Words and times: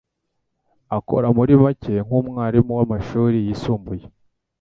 akora 0.97 1.27
muri 1.37 1.53
make 1.63 1.93
nk'umwarimu 2.05 2.71
w'amashuri 2.77 3.37
yisumbuye. 3.45 4.05